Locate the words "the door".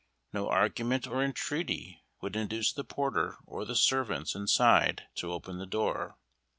5.59-6.17